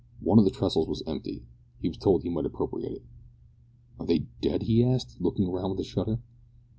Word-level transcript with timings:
One 0.21 0.39
of 0.39 0.45
the 0.45 0.49
trestles 0.49 0.87
was 0.87 1.03
empty. 1.05 1.45
He 1.79 1.87
was 1.87 1.99
told 1.99 2.23
he 2.23 2.29
might 2.31 2.47
appropriate 2.47 2.91
it. 2.93 3.03
"Are 3.99 4.05
they 4.07 4.25
dead?" 4.41 4.63
he 4.63 4.83
asked, 4.83 5.21
looking 5.21 5.47
round 5.51 5.69
with 5.77 5.81
a 5.81 5.83
shudder. 5.83 6.19